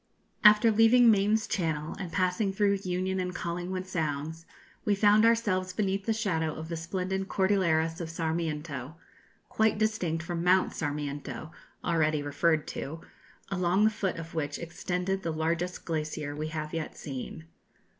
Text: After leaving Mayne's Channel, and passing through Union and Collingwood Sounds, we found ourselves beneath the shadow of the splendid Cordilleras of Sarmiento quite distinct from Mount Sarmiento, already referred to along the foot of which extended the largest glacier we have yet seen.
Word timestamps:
After 0.43 0.71
leaving 0.71 1.11
Mayne's 1.11 1.45
Channel, 1.45 1.95
and 1.99 2.11
passing 2.11 2.51
through 2.51 2.79
Union 2.83 3.19
and 3.19 3.35
Collingwood 3.35 3.85
Sounds, 3.85 4.47
we 4.83 4.95
found 4.95 5.25
ourselves 5.25 5.73
beneath 5.73 6.07
the 6.07 6.11
shadow 6.11 6.55
of 6.55 6.69
the 6.69 6.75
splendid 6.75 7.27
Cordilleras 7.27 8.01
of 8.01 8.09
Sarmiento 8.09 8.95
quite 9.47 9.77
distinct 9.77 10.23
from 10.23 10.43
Mount 10.43 10.73
Sarmiento, 10.73 11.51
already 11.83 12.23
referred 12.23 12.65
to 12.69 13.01
along 13.49 13.83
the 13.83 13.91
foot 13.91 14.15
of 14.17 14.33
which 14.33 14.57
extended 14.57 15.21
the 15.21 15.29
largest 15.31 15.85
glacier 15.85 16.35
we 16.35 16.47
have 16.47 16.73
yet 16.73 16.97
seen. 16.97 17.45